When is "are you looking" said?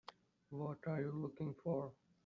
0.87-1.53